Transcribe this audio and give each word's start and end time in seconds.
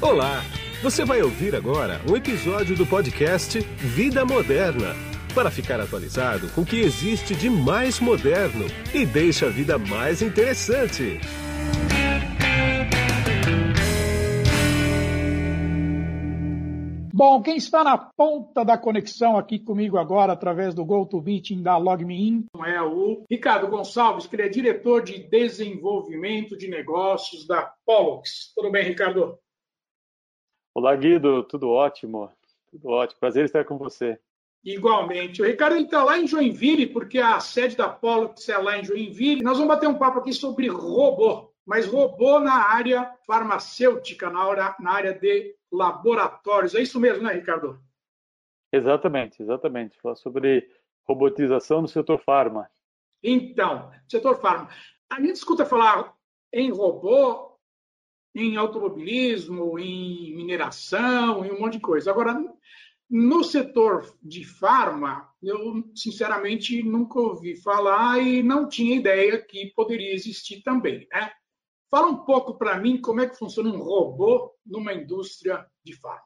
Olá! 0.00 0.44
Você 0.80 1.04
vai 1.04 1.20
ouvir 1.22 1.56
agora 1.56 2.00
um 2.08 2.16
episódio 2.16 2.76
do 2.76 2.86
podcast 2.86 3.58
Vida 3.58 4.24
Moderna 4.24 4.94
para 5.34 5.50
ficar 5.50 5.80
atualizado 5.80 6.48
com 6.52 6.60
o 6.60 6.64
que 6.64 6.78
existe 6.78 7.34
de 7.34 7.50
mais 7.50 7.98
moderno 7.98 8.64
e 8.94 9.04
deixa 9.04 9.46
a 9.46 9.50
vida 9.50 9.76
mais 9.76 10.22
interessante. 10.22 11.18
Bom, 17.12 17.42
quem 17.42 17.56
está 17.56 17.82
na 17.82 17.98
ponta 17.98 18.64
da 18.64 18.78
conexão 18.78 19.36
aqui 19.36 19.58
comigo 19.58 19.98
agora, 19.98 20.32
através 20.32 20.76
do 20.76 20.84
GoToMeeting 20.84 21.60
da 21.60 21.76
LogMeIn, 21.76 22.46
é 22.64 22.80
o 22.80 23.24
Ricardo 23.28 23.66
Gonçalves, 23.66 24.28
que 24.28 24.36
ele 24.36 24.42
é 24.42 24.48
diretor 24.48 25.02
de 25.02 25.28
desenvolvimento 25.28 26.56
de 26.56 26.68
negócios 26.68 27.44
da 27.48 27.72
Pollux. 27.84 28.52
Tudo 28.54 28.70
bem, 28.70 28.84
Ricardo? 28.84 29.36
Olá, 30.78 30.94
Guido, 30.94 31.42
tudo 31.42 31.70
ótimo. 31.70 32.30
Tudo 32.70 32.90
ótimo. 32.90 33.18
Prazer 33.18 33.44
estar 33.44 33.64
com 33.64 33.76
você. 33.76 34.16
Igualmente. 34.62 35.42
O 35.42 35.44
Ricardo 35.44 35.76
está 35.76 36.04
lá 36.04 36.16
em 36.16 36.24
Joinville, 36.28 36.86
porque 36.86 37.18
a 37.18 37.40
sede 37.40 37.76
da 37.76 37.88
Pollux 37.88 38.48
é 38.48 38.56
lá 38.56 38.78
em 38.78 38.84
Joinville. 38.84 39.42
Nós 39.42 39.58
vamos 39.58 39.74
bater 39.74 39.88
um 39.88 39.98
papo 39.98 40.20
aqui 40.20 40.32
sobre 40.32 40.68
robô, 40.68 41.52
mas 41.66 41.84
robô 41.84 42.38
na 42.38 42.68
área 42.70 43.12
farmacêutica, 43.26 44.30
na 44.30 44.38
área, 44.38 44.76
na 44.78 44.92
área 44.92 45.14
de 45.14 45.56
laboratórios. 45.72 46.76
É 46.76 46.80
isso 46.80 47.00
mesmo, 47.00 47.24
né, 47.24 47.32
Ricardo? 47.32 47.80
Exatamente, 48.72 49.42
exatamente. 49.42 50.00
Falar 50.00 50.14
sobre 50.14 50.70
robotização 51.02 51.82
no 51.82 51.88
setor 51.88 52.20
farma. 52.20 52.70
Então, 53.20 53.90
setor 54.08 54.40
farma. 54.40 54.68
A 55.10 55.20
gente 55.20 55.34
escuta 55.34 55.66
falar 55.66 56.14
em 56.52 56.70
robô 56.70 57.47
em 58.34 58.56
automobilismo, 58.56 59.78
em 59.78 60.34
mineração, 60.36 61.44
em 61.44 61.50
um 61.50 61.60
monte 61.60 61.74
de 61.74 61.80
coisa. 61.80 62.10
Agora, 62.10 62.36
no 63.10 63.42
setor 63.42 64.14
de 64.22 64.44
farma, 64.44 65.28
eu 65.42 65.82
sinceramente 65.94 66.82
nunca 66.82 67.18
ouvi 67.18 67.56
falar 67.56 68.18
e 68.20 68.42
não 68.42 68.68
tinha 68.68 68.96
ideia 68.96 69.40
que 69.40 69.72
poderia 69.74 70.12
existir 70.12 70.62
também. 70.62 71.08
Né? 71.12 71.32
Fala 71.90 72.08
um 72.08 72.24
pouco 72.24 72.58
para 72.58 72.78
mim 72.78 73.00
como 73.00 73.20
é 73.20 73.28
que 73.28 73.38
funciona 73.38 73.70
um 73.70 73.78
robô 73.78 74.54
numa 74.64 74.92
indústria 74.92 75.66
de 75.82 75.94
farma. 75.94 76.22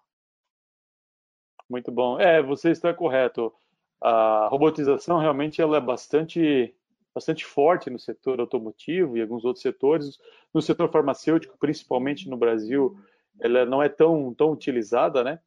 Muito 1.70 1.92
bom. 1.92 2.18
É, 2.18 2.42
você 2.42 2.70
está 2.70 2.92
correto. 2.92 3.52
A 4.00 4.48
robotização 4.48 5.18
realmente 5.18 5.62
ela 5.62 5.76
é 5.76 5.80
bastante 5.80 6.74
bastante 7.14 7.44
forte 7.44 7.90
no 7.90 7.98
setor 7.98 8.40
automotivo 8.40 9.16
e 9.16 9.22
alguns 9.22 9.44
outros 9.44 9.62
setores. 9.62 10.18
No 10.52 10.62
setor 10.62 10.90
farmacêutico, 10.90 11.56
principalmente 11.58 12.28
no 12.28 12.36
Brasil, 12.36 12.96
ela 13.40 13.64
não 13.64 13.82
é 13.82 13.88
tão, 13.88 14.34
tão 14.34 14.52
utilizada, 14.52 15.22
né? 15.22 15.38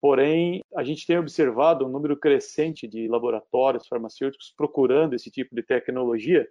Porém, 0.00 0.62
a 0.76 0.84
gente 0.84 1.06
tem 1.06 1.18
observado 1.18 1.84
um 1.84 1.88
número 1.88 2.16
crescente 2.16 2.86
de 2.86 3.08
laboratórios 3.08 3.86
farmacêuticos 3.88 4.52
procurando 4.56 5.14
esse 5.14 5.28
tipo 5.28 5.54
de 5.54 5.62
tecnologia, 5.62 6.48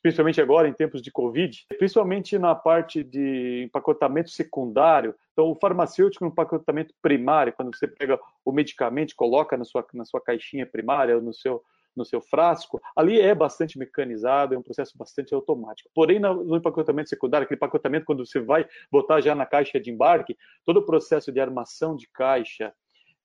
principalmente 0.00 0.40
agora 0.40 0.68
em 0.68 0.72
tempos 0.72 1.02
de 1.02 1.10
Covid, 1.10 1.66
principalmente 1.76 2.38
na 2.38 2.54
parte 2.54 3.02
de 3.02 3.64
empacotamento 3.64 4.30
secundário. 4.30 5.14
Então, 5.32 5.50
o 5.50 5.56
farmacêutico 5.56 6.24
no 6.24 6.30
empacotamento 6.30 6.94
primário, 7.02 7.52
quando 7.52 7.74
você 7.74 7.88
pega 7.88 8.20
o 8.44 8.52
medicamento, 8.52 9.16
coloca 9.16 9.56
na 9.56 9.64
sua, 9.64 9.84
na 9.92 10.04
sua 10.04 10.20
caixinha 10.20 10.66
primária 10.66 11.16
ou 11.16 11.22
no 11.22 11.34
seu 11.34 11.64
no 11.96 12.04
seu 12.04 12.20
frasco, 12.20 12.80
ali 12.96 13.20
é 13.20 13.34
bastante 13.34 13.78
mecanizado, 13.78 14.54
é 14.54 14.58
um 14.58 14.62
processo 14.62 14.96
bastante 14.96 15.34
automático. 15.34 15.90
Porém, 15.94 16.18
no 16.18 16.56
empacotamento 16.56 17.08
secundário, 17.08 17.44
aquele 17.44 17.56
empacotamento 17.56 18.04
quando 18.04 18.24
você 18.24 18.40
vai 18.40 18.66
botar 18.90 19.20
já 19.20 19.34
na 19.34 19.46
caixa 19.46 19.80
de 19.80 19.90
embarque, 19.90 20.36
todo 20.64 20.78
o 20.78 20.86
processo 20.86 21.30
de 21.32 21.40
armação 21.40 21.96
de 21.96 22.08
caixa, 22.08 22.72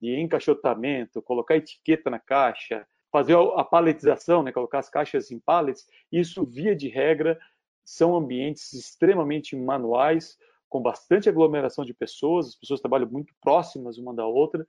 de 0.01 0.19
encaixotamento, 0.19 1.21
colocar 1.21 1.57
etiqueta 1.57 2.09
na 2.09 2.19
caixa, 2.19 2.87
fazer 3.11 3.35
a 3.35 3.63
paletização, 3.63 4.43
né, 4.43 4.51
colocar 4.51 4.79
as 4.79 4.89
caixas 4.89 5.31
em 5.31 5.39
pallets, 5.39 5.87
isso, 6.11 6.45
via 6.45 6.75
de 6.75 6.87
regra, 6.87 7.39
são 7.83 8.15
ambientes 8.15 8.71
extremamente 8.73 9.55
manuais, 9.55 10.37
com 10.69 10.79
bastante 10.79 11.27
aglomeração 11.27 11.83
de 11.83 11.93
pessoas, 11.93 12.49
as 12.49 12.55
pessoas 12.55 12.79
trabalham 12.79 13.09
muito 13.09 13.33
próximas 13.41 13.97
uma 13.97 14.13
da 14.13 14.25
outra, 14.25 14.65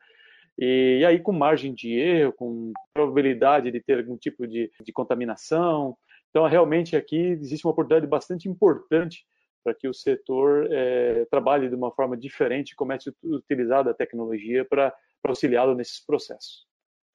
e, 0.62 1.02
aí, 1.06 1.18
com 1.18 1.32
margem 1.32 1.72
de 1.72 1.90
erro, 1.94 2.34
com 2.34 2.72
probabilidade 2.92 3.70
de 3.70 3.80
ter 3.80 3.98
algum 3.98 4.16
tipo 4.18 4.46
de, 4.46 4.70
de 4.84 4.92
contaminação. 4.92 5.96
Então, 6.28 6.46
realmente 6.46 6.94
aqui 6.94 7.16
existe 7.16 7.66
uma 7.66 7.72
oportunidade 7.72 8.06
bastante 8.06 8.46
importante 8.46 9.24
para 9.64 9.74
que 9.74 9.88
o 9.88 9.94
setor 9.94 10.68
é, 10.70 11.24
trabalhe 11.30 11.68
de 11.68 11.74
uma 11.74 11.90
forma 11.90 12.14
diferente, 12.16 12.76
comece 12.76 13.08
a 13.08 13.12
utilizar 13.24 13.88
a 13.88 13.94
tecnologia 13.94 14.62
para 14.64 14.94
auxiliá-lo 15.24 15.74
nesses 15.74 16.04
processos. 16.04 16.66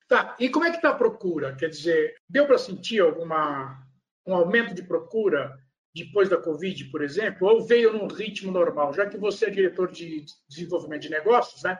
Tá, 0.07 0.35
e 0.39 0.49
como 0.49 0.65
é 0.65 0.71
que 0.71 0.77
está 0.77 0.89
a 0.89 0.95
procura? 0.95 1.55
Quer 1.55 1.69
dizer, 1.69 2.15
deu 2.27 2.47
para 2.47 2.57
sentir 2.57 2.99
alguma, 2.99 3.79
um 4.25 4.35
aumento 4.35 4.73
de 4.73 4.83
procura 4.83 5.55
depois 5.93 6.29
da 6.29 6.37
Covid, 6.37 6.85
por 6.85 7.03
exemplo, 7.03 7.47
ou 7.47 7.63
veio 7.63 7.93
num 7.93 8.07
ritmo 8.07 8.51
normal? 8.51 8.93
Já 8.93 9.07
que 9.07 9.17
você 9.17 9.45
é 9.45 9.49
diretor 9.49 9.91
de 9.91 10.25
desenvolvimento 10.47 11.03
de 11.03 11.09
negócios, 11.09 11.63
né? 11.63 11.77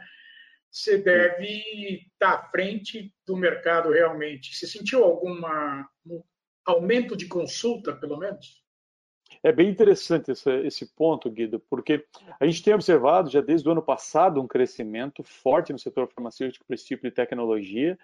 Você 0.71 0.97
deve 0.97 2.07
estar 2.11 2.33
à 2.33 2.49
frente 2.49 3.13
do 3.25 3.35
mercado 3.35 3.91
realmente. 3.91 4.55
Você 4.55 4.67
sentiu 4.67 5.03
algum 5.03 5.41
aumento 6.65 7.15
de 7.15 7.27
consulta, 7.27 7.93
pelo 7.95 8.17
menos? 8.17 8.63
É 9.41 9.51
bem 9.51 9.69
interessante 9.69 10.31
esse, 10.31 10.49
esse, 10.65 10.85
ponto, 10.95 11.29
Guido, 11.29 11.59
porque 11.69 12.05
a 12.39 12.45
gente 12.45 12.63
tem 12.63 12.73
observado 12.73 13.29
já 13.29 13.41
desde 13.41 13.67
o 13.67 13.71
ano 13.71 13.81
passado 13.81 14.41
um 14.41 14.47
crescimento 14.47 15.23
forte 15.23 15.71
no 15.71 15.79
setor 15.79 16.07
farmacêutico 16.07 16.65
para 16.65 16.75
esse 16.75 16.85
tipo 16.85 17.03
de 17.03 17.11
tecnologia 17.11 17.97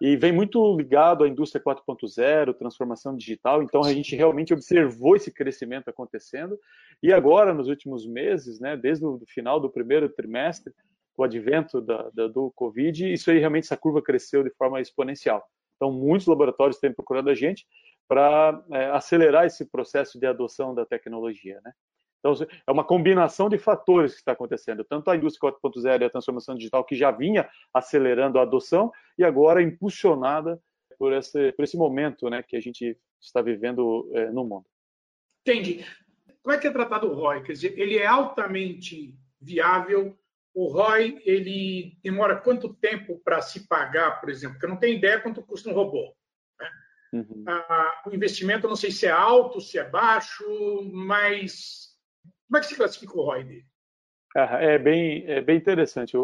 e 0.00 0.16
vem 0.16 0.32
muito 0.32 0.76
ligado 0.76 1.24
à 1.24 1.28
indústria 1.28 1.62
4.0, 1.62 2.54
transformação 2.54 3.16
digital. 3.16 3.62
Então 3.62 3.82
a 3.82 3.92
gente 3.92 4.14
realmente 4.14 4.54
observou 4.54 5.16
esse 5.16 5.30
crescimento 5.30 5.88
acontecendo 5.88 6.58
e 7.02 7.12
agora 7.12 7.52
nos 7.52 7.68
últimos 7.68 8.06
meses, 8.06 8.60
né, 8.60 8.76
desde 8.76 9.04
o 9.04 9.20
final 9.26 9.58
do 9.60 9.68
primeiro 9.68 10.08
trimestre, 10.08 10.72
o 11.18 11.24
advento 11.24 11.80
da, 11.80 12.08
da, 12.14 12.28
do 12.28 12.52
Covid, 12.52 13.12
isso 13.12 13.28
aí 13.30 13.38
realmente 13.38 13.64
essa 13.64 13.76
curva 13.76 14.00
cresceu 14.00 14.44
de 14.44 14.50
forma 14.50 14.80
exponencial. 14.80 15.44
Então, 15.74 15.92
muitos 15.92 16.28
laboratórios 16.28 16.78
têm 16.78 16.92
procurado 16.92 17.28
a 17.28 17.34
gente 17.34 17.66
para 18.06 18.64
é, 18.70 18.86
acelerar 18.86 19.44
esse 19.44 19.66
processo 19.66 20.18
de 20.18 20.26
adoção 20.26 20.72
da 20.74 20.86
tecnologia, 20.86 21.60
né? 21.64 21.72
Então, 22.20 22.34
é 22.66 22.72
uma 22.72 22.84
combinação 22.84 23.48
de 23.48 23.58
fatores 23.58 24.12
que 24.12 24.18
está 24.18 24.32
acontecendo, 24.32 24.84
tanto 24.84 25.10
a 25.10 25.16
indústria 25.16 25.52
4.0 25.52 26.02
e 26.02 26.04
a 26.04 26.10
transformação 26.10 26.54
digital, 26.54 26.84
que 26.84 26.96
já 26.96 27.10
vinha 27.10 27.48
acelerando 27.72 28.38
a 28.38 28.42
adoção, 28.42 28.90
e 29.16 29.24
agora 29.24 29.62
impulsionada 29.62 30.60
por 30.98 31.12
esse, 31.12 31.52
por 31.52 31.62
esse 31.62 31.76
momento 31.76 32.28
né, 32.28 32.42
que 32.42 32.56
a 32.56 32.60
gente 32.60 32.96
está 33.20 33.40
vivendo 33.40 34.08
é, 34.14 34.30
no 34.30 34.44
mundo. 34.44 34.66
Entendi. 35.42 35.84
Como 36.42 36.54
é 36.54 36.58
que 36.58 36.66
é 36.66 36.72
tratado 36.72 37.08
o 37.08 37.14
ROI? 37.14 37.42
Quer 37.42 37.52
dizer, 37.52 37.78
ele 37.78 37.98
é 37.98 38.06
altamente 38.06 39.14
viável 39.40 40.18
o 40.58 40.66
ROI 40.66 41.22
ele 41.24 41.96
demora 42.02 42.34
quanto 42.34 42.74
tempo 42.74 43.20
para 43.24 43.40
se 43.40 43.68
pagar, 43.68 44.20
por 44.20 44.28
exemplo? 44.28 44.54
Porque 44.54 44.66
eu 44.66 44.70
não 44.70 44.76
tenho 44.76 44.96
ideia 44.96 45.20
quanto 45.20 45.40
custa 45.40 45.70
um 45.70 45.72
robô. 45.72 46.12
Né? 46.58 46.70
Uhum. 47.12 47.44
Ah, 47.46 48.02
o 48.04 48.12
investimento, 48.12 48.66
eu 48.66 48.68
não 48.68 48.76
sei 48.76 48.90
se 48.90 49.06
é 49.06 49.10
alto, 49.10 49.60
se 49.60 49.78
é 49.78 49.88
baixo, 49.88 50.44
mas 50.92 51.96
como 52.48 52.58
é 52.58 52.60
que 52.60 52.66
se 52.66 52.74
classifica 52.74 53.16
o 53.16 53.22
ROI 53.22 53.44
dele? 53.44 53.66
É 54.34 54.76
bem, 54.78 55.24
é 55.30 55.40
bem 55.40 55.56
interessante. 55.56 56.16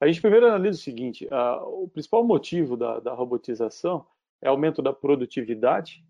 a 0.00 0.06
gente 0.08 0.20
primeiro 0.20 0.46
analisa 0.46 0.76
o 0.76 0.82
seguinte: 0.82 1.28
o 1.30 1.88
principal 1.88 2.24
motivo 2.24 2.76
da, 2.76 2.98
da 2.98 3.14
robotização 3.14 4.04
é 4.42 4.48
aumento 4.48 4.82
da 4.82 4.92
produtividade, 4.92 6.04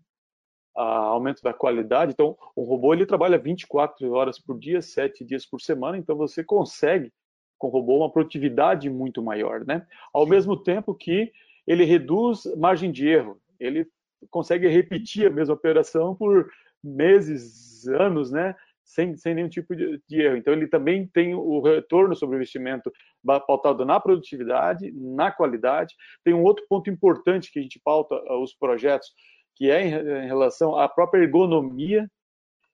aumento 0.75 1.43
da 1.43 1.53
qualidade. 1.53 2.11
Então, 2.11 2.35
o 2.55 2.63
robô 2.63 2.91
ele 2.91 3.05
trabalha 3.05 3.37
24 3.37 4.11
horas 4.11 4.39
por 4.39 4.57
dia, 4.57 4.81
7 4.81 5.23
dias 5.23 5.45
por 5.45 5.61
semana, 5.61 5.95
então 5.95 6.15
você 6.15 6.43
consegue 6.43 7.13
com 7.61 7.67
robô 7.67 7.97
uma 7.97 8.09
produtividade 8.09 8.89
muito 8.89 9.21
maior, 9.21 9.63
né? 9.63 9.85
Ao 10.11 10.25
mesmo 10.25 10.57
tempo 10.57 10.95
que 10.95 11.31
ele 11.67 11.85
reduz 11.85 12.43
margem 12.57 12.91
de 12.91 13.07
erro, 13.07 13.39
ele 13.59 13.87
consegue 14.31 14.67
repetir 14.67 15.27
a 15.27 15.29
mesma 15.29 15.53
operação 15.53 16.15
por 16.15 16.49
meses, 16.83 17.87
anos, 17.87 18.31
né? 18.31 18.55
Sem, 18.83 19.15
sem 19.15 19.35
nenhum 19.35 19.47
tipo 19.47 19.75
de, 19.75 20.01
de 20.09 20.21
erro. 20.21 20.37
Então, 20.37 20.53
ele 20.53 20.67
também 20.67 21.05
tem 21.05 21.35
o 21.35 21.61
retorno 21.61 22.15
sobre 22.15 22.35
o 22.35 22.39
investimento 22.39 22.91
pautado 23.23 23.85
na 23.85 23.99
produtividade, 23.99 24.91
na 24.91 25.31
qualidade. 25.31 25.95
Tem 26.25 26.33
um 26.33 26.43
outro 26.43 26.65
ponto 26.67 26.89
importante 26.89 27.51
que 27.51 27.59
a 27.59 27.61
gente 27.61 27.79
pauta 27.79 28.15
uh, 28.15 28.41
os 28.41 28.53
projetos, 28.55 29.13
que 29.55 29.69
é 29.69 29.87
em, 29.87 29.93
em 29.93 30.27
relação 30.27 30.75
à 30.75 30.89
própria 30.89 31.21
ergonomia. 31.21 32.09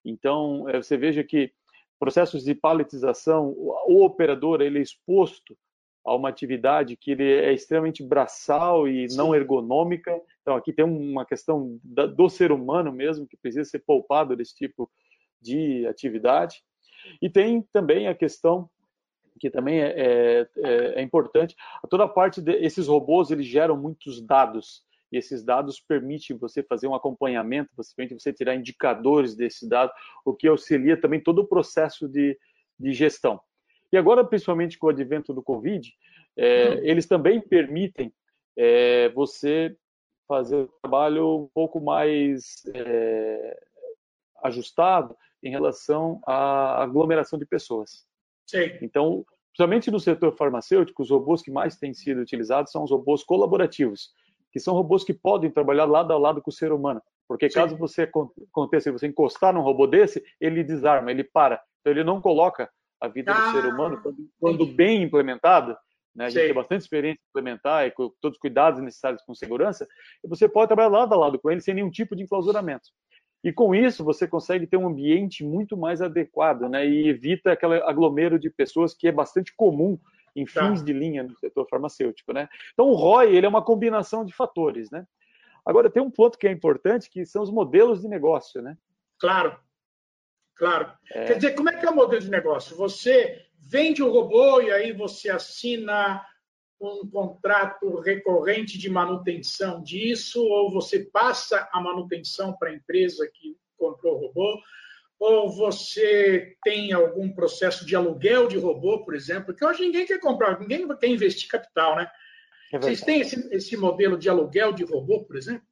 Então, 0.03 0.67
eh, 0.69 0.81
você 0.81 0.97
veja 0.97 1.23
que 1.23 1.51
processos 1.99 2.43
de 2.43 2.53
paletização, 2.53 3.53
o 3.57 4.03
operador 4.03 4.61
ele 4.61 4.79
é 4.79 4.81
exposto 4.81 5.57
a 6.05 6.15
uma 6.15 6.29
atividade 6.29 6.95
que 6.95 7.11
ele 7.11 7.29
é 7.29 7.51
extremamente 7.51 8.01
braçal 8.01 8.87
e 8.87 9.09
Sim. 9.09 9.17
não 9.17 9.35
ergonômica. 9.35 10.19
Então 10.41 10.55
aqui 10.55 10.71
tem 10.71 10.85
uma 10.85 11.25
questão 11.25 11.77
do 11.83 12.29
ser 12.29 12.51
humano 12.51 12.91
mesmo 12.91 13.27
que 13.27 13.35
precisa 13.35 13.65
ser 13.65 13.79
poupado 13.79 14.35
desse 14.35 14.55
tipo 14.55 14.89
de 15.41 15.85
atividade. 15.85 16.63
E 17.21 17.29
tem 17.29 17.61
também 17.73 18.07
a 18.07 18.15
questão 18.15 18.69
que 19.39 19.49
também 19.49 19.81
é, 19.81 19.89
é, 19.89 20.49
é, 20.57 20.99
é 20.99 21.01
importante. 21.01 21.55
Toda 21.89 22.05
a 22.05 22.07
parte 22.07 22.41
desses 22.41 22.87
robôs 22.87 23.29
eles 23.29 23.45
geram 23.45 23.77
muitos 23.77 24.21
dados 24.21 24.83
e 25.11 25.17
esses 25.17 25.43
dados 25.43 25.79
permitem 25.79 26.37
você 26.37 26.61
fazer 26.61 26.87
um 26.87 26.95
acompanhamento, 26.95 27.71
você 27.75 27.93
permite 27.95 28.21
você 28.21 28.33
tirar 28.33 28.55
indicadores 28.55 29.35
desse 29.35 29.67
dado, 29.67 29.91
o 30.25 30.33
que 30.33 30.47
auxilia 30.47 30.99
também 30.99 31.21
todo 31.21 31.39
o 31.39 31.47
processo 31.47 32.07
de, 32.07 32.37
de 32.79 32.93
gestão. 32.93 33.39
E 33.91 33.97
agora, 33.97 34.23
principalmente 34.25 34.77
com 34.77 34.87
o 34.87 34.89
advento 34.89 35.33
do 35.33 35.41
Covid, 35.41 35.89
é, 36.35 36.69
uhum. 36.69 36.79
eles 36.83 37.05
também 37.05 37.39
permitem 37.39 38.13
é, 38.57 39.09
você 39.09 39.75
fazer 40.27 40.55
um 40.57 40.69
trabalho 40.81 41.43
um 41.43 41.49
pouco 41.53 41.79
mais 41.79 42.63
é, 42.73 43.59
ajustado 44.43 45.15
em 45.41 45.49
relação 45.49 46.19
à 46.25 46.83
aglomeração 46.83 47.39
de 47.39 47.45
pessoas. 47.45 48.05
Sim. 48.45 48.71
Então, 48.81 49.25
principalmente 49.49 49.89
no 49.89 49.99
setor 49.99 50.35
farmacêutico, 50.35 51.01
os 51.01 51.09
robôs 51.09 51.41
que 51.41 51.51
mais 51.51 51.77
têm 51.77 51.93
sido 51.93 52.21
utilizados 52.21 52.71
são 52.71 52.83
os 52.83 52.91
robôs 52.91 53.23
colaborativos, 53.23 54.11
que 54.51 54.59
são 54.59 54.73
robôs 54.73 55.03
que 55.03 55.13
podem 55.13 55.51
trabalhar 55.51 55.85
lado 55.85 56.13
a 56.13 56.17
lado 56.17 56.41
com 56.41 56.49
o 56.49 56.53
ser 56.53 56.71
humano. 56.71 57.01
Porque 57.27 57.49
caso 57.49 57.75
Sim. 57.75 57.79
você 57.79 58.09
aconteça, 58.49 58.91
você 58.91 59.07
encostar 59.07 59.53
num 59.53 59.61
robô 59.61 59.85
desse, 59.85 60.23
ele 60.39 60.63
desarma, 60.63 61.11
ele 61.11 61.23
para. 61.23 61.61
Então 61.81 61.91
ele 61.91 62.03
não 62.03 62.21
coloca 62.21 62.69
a 62.99 63.07
vida 63.07 63.31
ah, 63.31 63.39
do 63.39 63.51
ser 63.51 63.67
humano 63.67 64.01
quando, 64.01 64.17
quando 64.39 64.65
bem 64.65 65.03
implementado, 65.03 65.77
né? 66.15 66.25
A 66.25 66.29
gente 66.29 66.45
tem 66.45 66.53
bastante 66.53 66.81
experiência 66.81 67.19
em 67.19 67.29
implementar 67.29 67.85
e 67.85 67.91
com 67.91 68.11
todos 68.19 68.37
os 68.37 68.41
cuidados 68.41 68.81
necessários 68.81 69.21
com 69.23 69.35
segurança, 69.35 69.87
você 70.23 70.49
pode 70.49 70.67
trabalhar 70.67 70.89
lado 70.89 71.13
a 71.13 71.17
lado 71.17 71.39
com 71.39 71.51
ele 71.51 71.61
sem 71.61 71.75
nenhum 71.75 71.91
tipo 71.91 72.15
de 72.15 72.23
enclausuramento. 72.23 72.89
E 73.43 73.53
com 73.53 73.75
isso 73.75 74.03
você 74.03 74.27
consegue 74.27 74.65
ter 74.65 74.77
um 74.77 74.87
ambiente 74.87 75.43
muito 75.43 75.77
mais 75.77 76.01
adequado, 76.01 76.67
né? 76.67 76.87
E 76.87 77.07
evita 77.07 77.51
aquele 77.51 77.75
aglomero 77.83 78.39
de 78.39 78.49
pessoas 78.49 78.95
que 78.95 79.07
é 79.07 79.11
bastante 79.11 79.53
comum 79.55 79.99
em 80.39 80.45
tá. 80.45 80.69
fins 80.69 80.79
tá. 80.79 80.85
de 80.85 80.93
linha 80.93 81.23
no 81.23 81.35
setor 81.37 81.67
farmacêutico, 81.67 82.33
né? 82.33 82.47
Então 82.73 82.87
o 82.87 82.95
ROI 82.95 83.35
ele 83.35 83.45
é 83.45 83.49
uma 83.49 83.63
combinação 83.63 84.23
de 84.23 84.33
fatores, 84.33 84.89
né? 84.91 85.05
Agora 85.65 85.89
tem 85.89 86.01
um 86.01 86.11
ponto 86.11 86.37
que 86.37 86.47
é 86.47 86.51
importante 86.51 87.09
que 87.09 87.25
são 87.25 87.43
os 87.43 87.51
modelos 87.51 88.01
de 88.01 88.07
negócio, 88.07 88.61
né? 88.61 88.77
Claro, 89.19 89.59
claro. 90.55 90.93
É... 91.11 91.25
Quer 91.25 91.35
dizer, 91.35 91.55
como 91.55 91.69
é 91.69 91.77
que 91.77 91.85
é 91.85 91.89
o 91.89 91.95
modelo 91.95 92.21
de 92.21 92.29
negócio? 92.29 92.77
Você 92.77 93.45
vende 93.59 94.01
o 94.01 94.11
robô 94.11 94.61
e 94.61 94.71
aí 94.71 94.93
você 94.93 95.29
assina 95.29 96.25
um 96.79 97.09
contrato 97.09 97.99
recorrente 97.99 98.77
de 98.77 98.89
manutenção 98.89 99.81
disso, 99.81 100.41
ou 100.43 100.71
você 100.71 101.05
passa 101.05 101.67
a 101.71 101.81
manutenção 101.81 102.53
para 102.53 102.69
a 102.69 102.73
empresa 102.73 103.29
que 103.33 103.57
comprou 103.77 104.15
o 104.15 104.27
robô, 104.27 104.61
ou 105.19 105.49
você 105.49 106.55
tem 106.63 106.93
algum 106.93 107.31
processo 107.31 107.85
de 107.85 107.95
aluguel 107.95 108.47
de 108.47 108.57
robô, 108.57 109.03
por 109.03 109.15
exemplo, 109.15 109.53
que 109.53 109.65
hoje 109.65 109.81
ninguém 109.81 110.05
quer 110.05 110.19
comprar, 110.19 110.59
ninguém 110.59 110.87
quer 110.97 111.07
investir 111.07 111.49
capital, 111.49 111.95
né? 111.95 112.09
É 112.71 112.77
Vocês 112.77 113.01
têm 113.01 113.21
esse, 113.21 113.47
esse 113.53 113.77
modelo 113.77 114.17
de 114.17 114.29
aluguel 114.29 114.73
de 114.73 114.83
robô, 114.83 115.23
por 115.23 115.37
exemplo? 115.37 115.65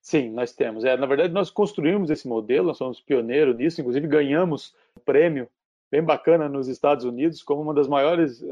Sim, 0.00 0.30
nós 0.30 0.52
temos. 0.52 0.84
É, 0.84 0.96
na 0.96 1.06
verdade, 1.06 1.32
nós 1.32 1.50
construímos 1.50 2.10
esse 2.10 2.28
modelo, 2.28 2.68
nós 2.68 2.78
somos 2.78 3.00
pioneiros 3.00 3.56
nisso, 3.56 3.80
inclusive 3.80 4.06
ganhamos 4.06 4.72
o 4.94 5.00
prêmio 5.00 5.48
bem 5.90 6.02
bacana 6.02 6.48
nos 6.48 6.68
Estados 6.68 7.04
Unidos 7.04 7.42
como 7.42 7.62
uma 7.62 7.74
das 7.74 7.88
maiores 7.88 8.42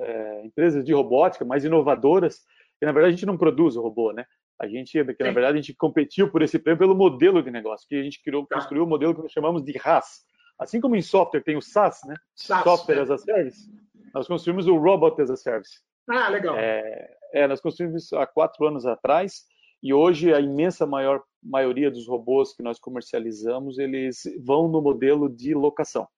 é, 0.00 0.44
empresas 0.44 0.84
de 0.84 0.92
robótica, 0.92 1.44
mais 1.44 1.64
inovadoras. 1.64 2.44
E 2.80 2.84
na 2.84 2.92
verdade 2.92 3.14
a 3.14 3.16
gente 3.16 3.26
não 3.26 3.38
produz 3.38 3.76
o 3.76 3.82
robô, 3.82 4.12
né? 4.12 4.26
A 4.58 4.66
gente, 4.66 4.92
que 4.92 5.24
na 5.24 5.32
verdade 5.32 5.58
a 5.58 5.60
gente 5.60 5.74
competiu 5.74 6.30
por 6.30 6.42
esse 6.42 6.58
prêmio 6.58 6.78
pelo 6.78 6.94
modelo 6.94 7.42
de 7.42 7.50
negócio, 7.50 7.86
que 7.88 7.94
a 7.94 8.02
gente 8.02 8.22
criou, 8.22 8.46
tá. 8.46 8.56
construiu 8.56 8.84
o 8.84 8.86
um 8.86 8.88
modelo 8.88 9.14
que 9.14 9.22
nós 9.22 9.32
chamamos 9.32 9.62
de 9.62 9.76
RAS. 9.76 10.24
Assim 10.58 10.80
como 10.80 10.96
em 10.96 11.02
software 11.02 11.42
tem 11.42 11.56
o 11.56 11.62
SaaS, 11.62 12.00
né? 12.06 12.14
SaaS, 12.34 12.64
software 12.64 12.98
é. 12.98 13.00
as 13.02 13.10
a 13.10 13.18
Service. 13.18 13.70
Nós 14.14 14.26
construímos 14.26 14.66
o 14.66 14.76
Robot 14.76 15.20
as 15.20 15.30
a 15.30 15.36
Service. 15.36 15.80
Ah, 16.08 16.28
legal. 16.28 16.56
É, 16.56 17.14
é, 17.34 17.46
nós 17.46 17.60
construímos 17.60 18.04
isso 18.04 18.16
há 18.16 18.26
quatro 18.26 18.66
anos 18.66 18.86
atrás 18.86 19.44
e 19.82 19.92
hoje 19.92 20.32
a 20.32 20.40
imensa 20.40 20.86
maior 20.86 21.22
maioria 21.42 21.90
dos 21.90 22.08
robôs 22.08 22.54
que 22.54 22.62
nós 22.62 22.78
comercializamos 22.78 23.78
eles 23.78 24.22
vão 24.42 24.68
no 24.68 24.80
modelo 24.80 25.28
de 25.28 25.54
locação. 25.54 26.08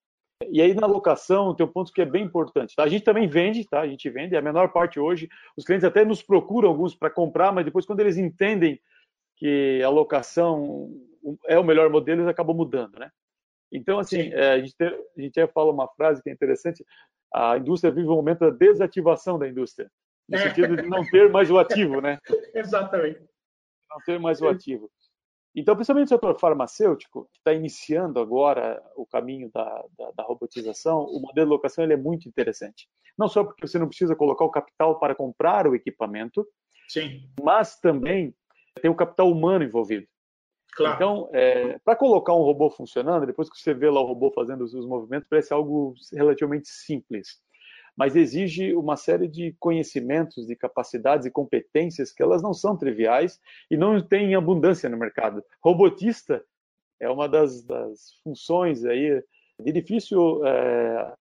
E 0.47 0.63
aí 0.63 0.73
na 0.73 0.87
locação 0.87 1.55
tem 1.55 1.67
um 1.67 1.73
ponto 1.73 1.93
que 1.93 2.01
é 2.01 2.05
bem 2.05 2.25
importante. 2.25 2.77
Tá? 2.77 2.85
A 2.85 2.89
gente 2.89 3.05
também 3.05 3.27
vende, 3.27 3.67
tá? 3.67 3.81
A 3.81 3.89
gente 3.89 4.09
vende. 4.09 4.37
A 4.37 4.43
menor 4.43 4.73
parte 4.73 5.01
hoje, 5.01 5.29
os 5.57 5.65
clientes 5.65 5.85
até 5.85 6.05
nos 6.05 6.23
procuram 6.23 6.69
alguns 6.69 6.95
para 6.95 7.11
comprar, 7.11 7.53
mas 7.53 7.65
depois 7.65 7.85
quando 7.85 8.01
eles 8.01 8.17
entendem 8.17 8.81
que 9.37 9.83
a 9.83 9.89
locação 9.89 10.91
é 11.47 11.59
o 11.59 11.65
melhor 11.65 11.91
modelo, 11.91 12.21
eles 12.21 12.31
acabam 12.31 12.57
mudando, 12.57 12.99
né? 12.99 13.11
Então 13.71 13.99
assim, 13.99 14.33
é, 14.33 14.53
a 14.53 14.61
gente 14.61 14.77
a 14.83 15.21
gente 15.21 15.47
fala 15.49 15.73
uma 15.73 15.89
frase 15.89 16.23
que 16.23 16.31
é 16.31 16.33
interessante. 16.33 16.85
A 17.35 17.59
indústria 17.59 17.93
vive 17.93 18.09
um 18.09 18.15
momento 18.15 18.41
da 18.41 18.51
desativação 18.51 19.39
da 19.39 19.49
indústria, 19.49 19.91
no 20.29 20.39
é. 20.39 20.49
sentido 20.49 20.77
de 20.77 20.89
não 20.89 21.05
ter 21.05 21.31
mais 21.31 21.51
o 21.51 21.59
ativo, 21.59 22.01
né? 22.01 22.19
Exatamente. 22.55 23.21
Não 23.91 23.99
ter 24.07 24.19
mais 24.21 24.41
o 24.41 24.49
ativo. 24.49 24.91
Então, 25.59 25.75
principalmente 25.75 26.07
o 26.07 26.11
setor 26.11 26.39
farmacêutico, 26.39 27.29
que 27.33 27.39
está 27.39 27.53
iniciando 27.53 28.21
agora 28.21 28.81
o 28.95 29.05
caminho 29.05 29.51
da, 29.53 29.85
da, 29.99 30.11
da, 30.13 30.23
robotização, 30.23 31.05
o 31.05 31.21
modelo 31.21 31.49
de 31.49 31.53
locação 31.53 31.83
ele 31.83 31.95
é 31.95 31.97
muito 31.97 32.29
interessante. 32.29 32.89
Não 33.19 33.29
só 33.29 33.43
porque 33.43 33.67
você 33.67 33.79
não 33.79 33.89
precisa 33.89 34.15
colocar 34.15 34.45
o 34.45 34.51
capital 34.51 35.01
para 35.01 35.17
comprar 35.17 35.67
o 35.67 35.75
equipamento, 35.75 36.47
Sim. 36.89 37.29
mas 37.43 37.79
também 37.81 38.33
tem 38.81 38.89
o 38.89 38.95
capital 38.95 39.31
humano 39.31 39.65
envolvido. 39.65 40.07
Claro. 40.77 40.95
Então, 40.95 41.31
é, 41.33 41.77
para 41.81 41.97
colocar 41.97 42.35
um 42.35 42.43
robô 42.43 42.71
funcionando, 42.71 43.27
depois 43.27 43.51
que 43.51 43.59
você 43.59 43.75
vê 43.75 43.91
lá 43.91 44.01
o 44.01 44.07
robô 44.07 44.31
fazendo 44.31 44.63
os, 44.63 44.73
os 44.75 44.87
movimentos, 44.87 45.27
parece 45.29 45.53
algo 45.53 45.95
relativamente 46.13 46.69
simples 46.69 47.43
mas 47.99 48.15
exige 48.15 48.77
uma 48.77 48.97
série 48.97 49.27
de 49.27 49.57
conhecimentos, 49.59 50.47
de 50.47 50.55
capacidades 50.55 51.27
e 51.27 51.33
competências 51.33 52.13
que 52.13 52.23
elas 52.23 52.41
não 52.41 52.55
são 52.55 52.77
triviais 52.77 53.41
e 53.69 53.77
não 53.77 54.01
têm 54.01 54.37
abundância 54.37 54.89
no 54.89 54.97
mercado. 54.97 55.43
Robotista 55.61 56.45
é 57.01 57.11
uma 57.11 57.29
das, 57.29 57.65
das 57.65 58.15
funções 58.23 58.85
aí 58.85 59.21
de 59.59 59.73
difícil 59.73 60.47
é, 60.47 61.13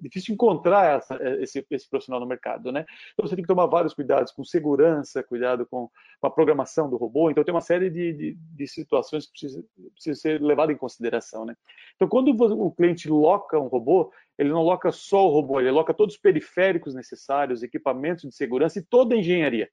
difícil 0.00 0.34
encontrar 0.34 0.98
essa, 0.98 1.16
esse, 1.40 1.64
esse, 1.70 1.88
profissional 1.88 2.20
no 2.20 2.26
mercado, 2.26 2.72
né? 2.72 2.84
Então 3.12 3.26
você 3.26 3.34
tem 3.34 3.42
que 3.42 3.48
tomar 3.48 3.66
vários 3.66 3.94
cuidados 3.94 4.32
com 4.32 4.44
segurança, 4.44 5.22
cuidado 5.22 5.66
com, 5.66 5.90
com 6.20 6.26
a 6.26 6.30
programação 6.30 6.88
do 6.88 6.96
robô. 6.96 7.30
Então 7.30 7.44
tem 7.44 7.54
uma 7.54 7.60
série 7.60 7.90
de, 7.90 8.12
de, 8.12 8.34
de 8.34 8.68
situações 8.68 9.26
que 9.26 9.32
precisam 9.32 9.64
precisa 9.92 10.20
ser 10.20 10.40
levadas 10.40 10.74
em 10.74 10.78
consideração, 10.78 11.44
né? 11.44 11.54
Então 11.96 12.08
quando 12.08 12.30
o 12.30 12.70
cliente 12.70 13.08
loca 13.08 13.58
um 13.58 13.68
robô, 13.68 14.12
ele 14.40 14.50
não 14.50 14.62
loca 14.62 14.90
só 14.90 15.26
o 15.26 15.30
robô, 15.30 15.60
ele 15.60 15.70
loca 15.70 15.92
todos 15.92 16.14
os 16.14 16.20
periféricos 16.20 16.94
necessários, 16.94 17.62
equipamentos 17.62 18.28
de 18.28 18.34
segurança 18.34 18.78
e 18.78 18.82
toda 18.82 19.14
a 19.14 19.18
engenharia 19.18 19.68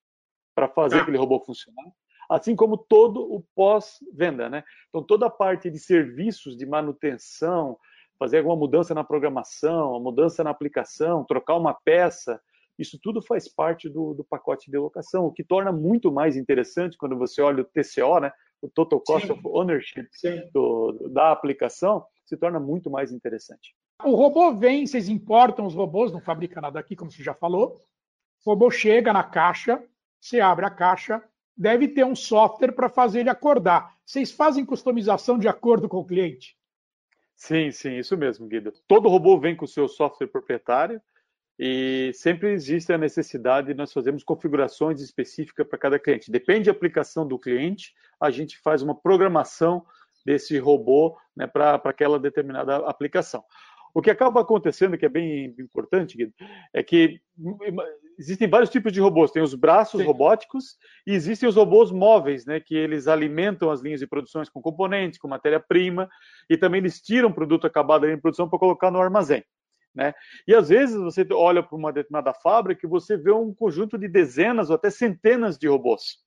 para 0.54 0.68
fazer 0.68 0.98
ah. 0.98 1.02
aquele 1.02 1.18
robô 1.18 1.40
funcionar 1.40 1.86
assim 2.30 2.56
como 2.56 2.78
todo 2.78 3.22
o 3.22 3.44
pós-venda, 3.56 4.50
né? 4.50 4.64
Então 4.90 5.02
toda 5.02 5.28
a 5.28 5.30
parte 5.30 5.70
de 5.70 5.80
serviços 5.80 6.58
de 6.58 6.66
manutenção, 6.66 7.78
fazer 8.20 8.40
alguma 8.40 8.56
mudança 8.56 8.94
na 8.94 9.04
programação, 9.04 9.92
uma 9.92 10.00
mudança 10.00 10.44
na 10.44 10.50
aplicação, 10.50 11.24
trocar 11.24 11.56
uma 11.56 11.74
peça, 11.74 12.42
isso 12.78 13.00
tudo 13.02 13.22
faz 13.22 13.48
parte 13.48 13.90
do, 13.90 14.14
do 14.14 14.24
pacote 14.24 14.70
de 14.70 14.78
locação, 14.78 15.26
o 15.26 15.32
que 15.32 15.44
torna 15.44 15.72
muito 15.72 16.12
mais 16.12 16.36
interessante 16.36 16.98
quando 16.98 17.18
você 17.18 17.42
olha 17.42 17.62
o 17.62 17.66
TCO, 17.66 18.20
né, 18.20 18.32
o 18.62 18.70
Total 18.70 19.00
Cost 19.00 19.28
Sim. 19.28 19.34
of 19.34 19.42
Ownership 19.46 20.08
do, 20.54 21.10
da 21.12 21.32
aplicação, 21.32 22.06
se 22.26 22.38
torna 22.38 22.60
muito 22.60 22.90
mais 22.90 23.12
interessante. 23.12 23.76
O 24.04 24.14
robô 24.14 24.54
vem, 24.54 24.86
vocês 24.86 25.10
importam 25.10 25.66
os 25.66 25.74
robôs, 25.74 26.12
não 26.12 26.22
fabrica 26.22 26.62
nada 26.62 26.80
aqui, 26.80 26.96
como 26.96 27.12
você 27.12 27.24
já 27.24 27.34
falou. 27.34 27.82
O 28.46 28.52
robô 28.52 28.70
chega 28.70 29.12
na 29.12 29.24
caixa, 29.24 29.84
você 30.22 30.40
abre 30.40 30.66
a 30.66 30.70
caixa, 30.70 31.24
deve 31.56 31.88
ter 31.88 32.06
um 32.06 32.16
software 32.16 32.72
para 32.72 32.90
fazer 32.90 33.22
ele 33.22 33.30
acordar. 33.30 33.98
Vocês 34.06 34.32
fazem 34.32 34.66
customização 34.66 35.40
de 35.40 35.48
acordo 35.48 35.90
com 35.90 35.98
o 35.98 36.06
cliente? 36.06 36.56
Sim, 37.36 37.72
sim, 37.72 37.98
isso 37.98 38.16
mesmo, 38.16 38.48
Guido. 38.48 38.72
Todo 38.88 39.10
robô 39.10 39.40
vem 39.40 39.56
com 39.56 39.66
o 39.66 39.68
seu 39.68 39.88
software 39.88 40.28
proprietário 40.28 41.02
e 41.60 42.12
sempre 42.14 42.52
existe 42.52 42.94
a 42.94 42.98
necessidade 42.98 43.68
de 43.68 43.74
nós 43.74 43.92
fazermos 43.92 44.24
configurações 44.24 45.02
específicas 45.02 45.68
para 45.68 45.80
cada 45.80 46.00
cliente. 46.00 46.32
Depende 46.32 46.66
da 46.66 46.72
aplicação 46.72 47.28
do 47.28 47.40
cliente, 47.40 47.96
a 48.20 48.30
gente 48.30 48.58
faz 48.60 48.84
uma 48.84 48.94
programação 48.94 49.86
desse 50.26 50.58
robô 50.60 51.18
né, 51.36 51.48
para 51.48 51.76
aquela 51.76 52.20
determinada 52.20 52.78
aplicação. 52.78 53.44
O 53.98 54.02
que 54.02 54.12
acaba 54.12 54.42
acontecendo, 54.42 54.96
que 54.96 55.08
é 55.08 55.10
bem 55.10 55.56
importante, 55.58 56.16
Guido, 56.16 56.32
é 56.72 56.84
que 56.84 57.20
existem 58.20 58.48
vários 58.48 58.70
tipos 58.70 58.94
de 58.94 59.02
robôs. 59.02 59.32
Tem 59.32 59.42
os 59.42 59.56
braços 59.56 60.00
Sim. 60.00 60.06
robóticos 60.06 60.78
e 61.08 61.14
existem 61.14 61.50
os 61.50 61.56
robôs 61.56 61.90
móveis, 61.90 62.46
né, 62.46 62.60
que 62.60 62.76
eles 62.76 63.08
alimentam 63.08 63.72
as 63.72 63.82
linhas 63.82 64.00
de 64.00 64.06
produções 64.06 64.50
com 64.50 64.62
componentes, 64.62 65.18
com 65.18 65.28
matéria-prima, 65.28 66.08
e 66.48 66.56
também 66.56 66.78
eles 66.78 67.02
tiram 67.02 67.30
o 67.30 67.34
produto 67.34 67.66
acabado 67.66 68.08
em 68.08 68.20
produção 68.20 68.48
para 68.48 68.60
colocar 68.60 68.92
no 68.92 69.02
armazém. 69.02 69.44
Né? 69.96 70.14
E 70.48 70.54
às 70.54 70.70
vezes 70.70 70.96
você 70.96 71.26
olha 71.32 71.64
para 71.64 71.76
uma 71.76 71.92
determinada 71.92 72.36
fábrica 72.36 72.86
e 72.86 72.90
você 72.90 73.18
vê 73.18 73.32
um 73.32 73.52
conjunto 73.52 73.98
de 73.98 74.08
dezenas 74.08 74.70
ou 74.70 74.76
até 74.76 74.92
centenas 74.92 75.58
de 75.58 75.68
robôs. 75.68 76.20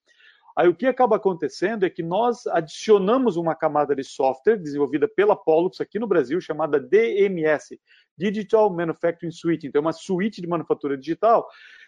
Aí 0.56 0.68
o 0.68 0.74
que 0.74 0.86
acaba 0.86 1.16
acontecendo 1.16 1.84
é 1.84 1.90
que 1.90 2.02
nós 2.02 2.46
adicionamos 2.46 3.36
uma 3.36 3.54
camada 3.54 3.94
de 3.94 4.04
software 4.04 4.56
desenvolvida 4.56 5.08
pela 5.08 5.36
Pollux 5.36 5.80
aqui 5.80 5.98
no 5.98 6.06
Brasil, 6.06 6.40
chamada 6.40 6.80
DMS, 6.80 7.80
Digital 8.16 8.70
Manufacturing 8.70 9.30
Suite. 9.30 9.66
Então, 9.66 9.80
é 9.80 9.82
uma 9.82 9.92
suíte 9.92 10.40
de 10.40 10.46
manufatura 10.46 10.96
digital 10.96 11.46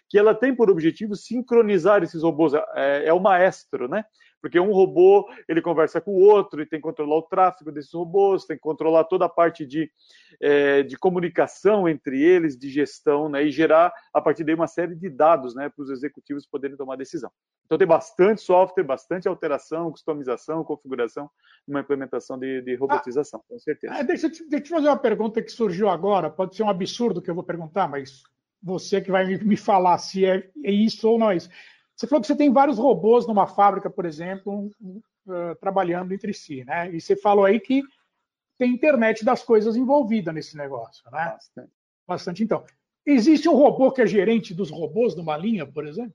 que 0.09 0.17
ela 0.17 0.33
tem 0.35 0.55
por 0.55 0.69
objetivo 0.69 1.15
sincronizar 1.15 2.03
esses 2.03 2.23
robôs. 2.23 2.53
É, 2.75 3.07
é 3.07 3.13
o 3.13 3.19
maestro, 3.19 3.87
né? 3.87 4.05
Porque 4.41 4.59
um 4.59 4.73
robô 4.73 5.25
ele 5.47 5.61
conversa 5.61 6.01
com 6.01 6.11
o 6.11 6.19
outro 6.19 6.61
e 6.61 6.65
tem 6.65 6.77
que 6.77 6.83
controlar 6.83 7.15
o 7.15 7.21
tráfego 7.21 7.71
desses 7.71 7.93
robôs, 7.93 8.45
tem 8.45 8.57
que 8.57 8.61
controlar 8.61 9.05
toda 9.05 9.25
a 9.25 9.29
parte 9.29 9.65
de, 9.65 9.89
é, 10.41 10.83
de 10.83 10.97
comunicação 10.97 11.87
entre 11.87 12.21
eles, 12.21 12.57
de 12.57 12.69
gestão, 12.69 13.29
né? 13.29 13.43
E 13.43 13.51
gerar 13.51 13.93
a 14.13 14.21
partir 14.21 14.43
daí 14.43 14.53
uma 14.53 14.67
série 14.67 14.95
de 14.95 15.09
dados, 15.09 15.55
né? 15.55 15.69
Para 15.69 15.83
os 15.83 15.89
executivos 15.89 16.45
poderem 16.45 16.75
tomar 16.75 16.97
decisão. 16.97 17.31
Então 17.65 17.77
tem 17.77 17.87
bastante 17.87 18.41
software, 18.41 18.83
bastante 18.83 19.27
alteração, 19.27 19.91
customização, 19.91 20.63
configuração, 20.63 21.29
uma 21.67 21.79
implementação 21.79 22.37
de, 22.37 22.61
de 22.61 22.75
robotização, 22.75 23.39
ah, 23.43 23.49
com 23.49 23.59
certeza. 23.59 23.95
É, 23.95 24.03
deixa, 24.03 24.29
deixa 24.29 24.45
eu 24.51 24.61
te 24.61 24.69
fazer 24.69 24.87
uma 24.87 24.97
pergunta 24.97 25.41
que 25.41 25.51
surgiu 25.51 25.89
agora. 25.89 26.29
Pode 26.29 26.55
ser 26.55 26.63
um 26.63 26.69
absurdo 26.69 27.21
que 27.21 27.29
eu 27.29 27.35
vou 27.35 27.43
perguntar, 27.43 27.87
mas 27.87 28.21
você 28.61 29.01
que 29.01 29.11
vai 29.11 29.25
me 29.37 29.57
falar 29.57 29.97
se 29.97 30.25
é, 30.25 30.49
é 30.63 30.71
isso 30.71 31.07
ou 31.07 31.17
não 31.17 31.31
é 31.31 31.37
isso. 31.37 31.49
Você 31.95 32.07
falou 32.07 32.21
que 32.21 32.27
você 32.27 32.35
tem 32.35 32.51
vários 32.51 32.77
robôs 32.77 33.27
numa 33.27 33.47
fábrica, 33.47 33.89
por 33.89 34.05
exemplo, 34.05 34.71
uh, 34.81 35.55
trabalhando 35.59 36.13
entre 36.13 36.33
si, 36.33 36.63
né? 36.65 36.93
E 36.93 36.99
você 36.99 37.15
falou 37.15 37.45
aí 37.45 37.59
que 37.59 37.83
tem 38.57 38.71
internet 38.71 39.23
das 39.23 39.43
coisas 39.43 39.75
envolvida 39.75 40.31
nesse 40.31 40.57
negócio, 40.57 41.03
né? 41.11 41.31
Bastante. 41.33 41.71
Bastante. 42.07 42.43
Então, 42.43 42.63
existe 43.05 43.47
um 43.47 43.55
robô 43.55 43.91
que 43.91 44.01
é 44.01 44.07
gerente 44.07 44.53
dos 44.53 44.69
robôs 44.69 45.15
numa 45.15 45.37
linha, 45.37 45.65
por 45.65 45.85
exemplo? 45.85 46.13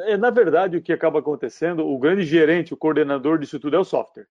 É, 0.00 0.16
na 0.16 0.30
verdade, 0.30 0.76
o 0.76 0.82
que 0.82 0.92
acaba 0.92 1.18
acontecendo, 1.18 1.86
o 1.86 1.98
grande 1.98 2.22
gerente, 2.22 2.72
o 2.72 2.76
coordenador 2.76 3.38
disso 3.38 3.60
tudo 3.60 3.76
é 3.76 3.78
o 3.78 3.84
software. 3.84 4.26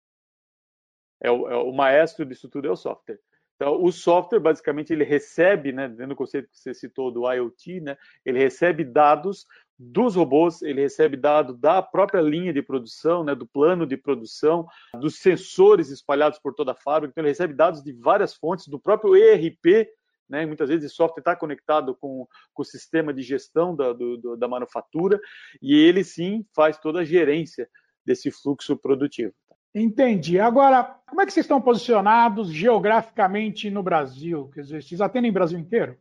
É 1.22 1.30
o, 1.30 1.50
é 1.50 1.56
o 1.56 1.72
maestro 1.72 2.26
disso 2.26 2.50
tudo 2.50 2.68
é 2.68 2.72
o 2.72 2.76
software. 2.76 3.20
Então, 3.56 3.84
o 3.84 3.92
software, 3.92 4.40
basicamente, 4.40 4.92
ele 4.92 5.04
recebe, 5.04 5.72
né, 5.72 5.88
dentro 5.88 6.08
do 6.08 6.16
conceito 6.16 6.50
que 6.50 6.58
você 6.58 6.74
citou 6.74 7.12
do 7.12 7.32
IoT, 7.32 7.80
né, 7.80 7.96
ele 8.26 8.40
recebe 8.40 8.84
dados 8.84 9.46
dos 9.78 10.16
robôs, 10.16 10.64
ele 10.64 10.82
recebe 10.82 11.16
dado 11.16 11.54
da 11.54 11.80
própria 11.80 12.22
linha 12.22 12.52
de 12.52 12.64
produção, 12.64 13.24
né, 13.24 13.36
do 13.36 13.46
plano 13.46 13.86
de 13.86 13.96
produção, 13.96 14.68
dos 15.00 15.20
sensores 15.20 15.92
espalhados 15.92 16.40
por 16.40 16.56
toda 16.56 16.72
a 16.72 16.76
fábrica, 16.76 17.12
então 17.12 17.22
ele 17.22 17.30
recebe 17.30 17.54
dados 17.54 17.84
de 17.84 17.94
várias 17.94 18.34
fontes, 18.34 18.68
do 18.68 18.80
próprio 18.80 19.16
ERP, 19.16 19.88
né, 20.32 20.46
muitas 20.46 20.70
vezes 20.70 20.92
o 20.92 20.96
software 20.96 21.20
está 21.20 21.36
conectado 21.36 21.94
com, 21.96 22.26
com, 22.54 22.62
o 22.62 22.66
sistema 22.66 23.14
de 23.14 23.22
gestão 23.22 23.76
da, 23.76 23.92
do, 23.92 24.38
da 24.38 24.48
manufatura, 24.48 25.20
e 25.62 25.76
ele 25.76 26.04
sim 26.04 26.46
faz 26.56 26.78
toda 26.80 27.02
a 27.02 27.06
gerência 27.06 27.70
desse 28.06 28.32
fluxo 28.32 28.78
produtivo. 28.78 29.34
Entendi. 29.76 30.40
Agora, 30.40 30.84
como 31.08 31.22
é 31.22 31.26
que 31.26 31.32
vocês 31.32 31.46
estão 31.46 31.62
posicionados 31.62 32.50
geograficamente 32.52 33.70
no 33.70 33.84
Brasil? 33.84 34.50
Quer 34.54 34.62
dizer, 34.62 34.84
vocês 34.84 35.02
atendem 35.02 35.32
o 35.32 35.34
Brasil 35.34 35.60
inteiro? 35.60 35.98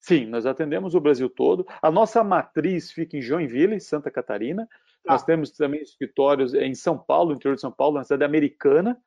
Sim, 0.00 0.26
nós 0.26 0.46
atendemos 0.46 0.94
o 0.94 1.00
Brasil 1.00 1.28
todo. 1.28 1.66
A 1.80 1.90
nossa 1.90 2.24
matriz 2.24 2.90
fica 2.90 3.16
em 3.16 3.22
Joinville, 3.22 3.80
Santa 3.80 4.10
Catarina. 4.10 4.68
Tá. 5.04 5.12
Nós 5.12 5.24
temos 5.24 5.50
também 5.52 5.80
escritórios 5.80 6.54
em 6.54 6.74
São 6.74 6.98
Paulo, 6.98 7.32
interior 7.32 7.54
de 7.54 7.60
São 7.60 7.70
Paulo, 7.70 7.98
na 7.98 8.04
cidade 8.04 8.24
americana. 8.24 9.00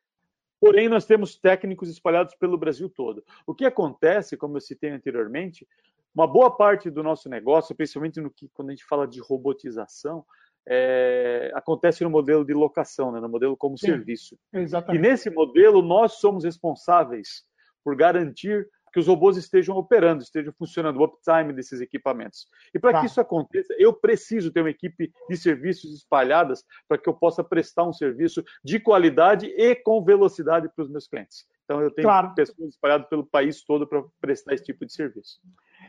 Porém, 0.66 0.90
nós 0.90 1.06
temos 1.06 1.36
técnicos 1.36 1.90
espalhados 1.90 2.34
pelo 2.34 2.58
Brasil 2.58 2.90
todo. 2.90 3.24
O 3.46 3.54
que 3.54 3.66
acontece, 3.66 4.36
como 4.36 4.58
eu 4.58 4.62
citei 4.62 4.90
anteriormente, 4.90 5.68
uma 6.14 6.26
boa 6.26 6.50
parte 6.50 6.90
do 6.90 7.04
nosso 7.04 7.30
negócio, 7.30 7.76
principalmente 7.76 8.20
no 8.20 8.32
que, 8.32 8.50
quando 8.50 8.70
a 8.70 8.72
gente 8.72 8.84
fala 8.84 9.08
de 9.08 9.20
robotização, 9.20 10.26
é, 10.68 11.52
acontece 11.54 12.04
no 12.04 12.10
modelo 12.10 12.44
de 12.44 12.52
locação, 12.52 13.12
né, 13.12 13.20
no 13.20 13.30
modelo 13.30 13.56
como 13.56 13.78
Sim, 13.78 13.86
serviço. 13.86 14.40
Exatamente. 14.52 14.98
E 14.98 15.08
nesse 15.08 15.30
modelo, 15.30 15.84
nós 15.84 16.14
somos 16.14 16.44
responsáveis 16.44 17.46
por 17.84 17.96
garantir 17.96 18.68
que 18.96 19.00
os 19.02 19.08
robôs 19.08 19.36
estejam 19.36 19.76
operando, 19.76 20.24
estejam 20.24 20.54
funcionando, 20.54 21.02
o 21.02 21.04
uptime 21.04 21.52
desses 21.52 21.82
equipamentos. 21.82 22.48
E 22.74 22.80
para 22.80 22.94
tá. 22.94 23.00
que 23.02 23.08
isso 23.08 23.20
aconteça, 23.20 23.76
eu 23.78 23.92
preciso 23.92 24.54
ter 24.54 24.62
uma 24.62 24.70
equipe 24.70 25.12
de 25.30 25.36
serviços 25.36 25.94
espalhadas 25.94 26.64
para 26.88 26.98
que 26.98 27.10
eu 27.10 27.14
possa 27.14 27.44
prestar 27.44 27.84
um 27.84 27.92
serviço 27.92 28.42
de 28.64 28.80
qualidade 28.80 29.48
e 29.48 29.76
com 29.76 30.02
velocidade 30.02 30.70
para 30.74 30.86
os 30.86 30.90
meus 30.90 31.10
clientes. 31.10 31.46
Então, 31.66 31.82
eu 31.82 31.92
tenho 31.92 32.08
claro. 32.08 32.34
pessoas 32.36 32.70
espalhadas 32.70 33.10
pelo 33.10 33.26
país 33.26 33.66
todo 33.66 33.86
para 33.86 34.02
prestar 34.22 34.54
esse 34.54 34.64
tipo 34.64 34.86
de 34.86 34.94
serviço. 34.94 35.42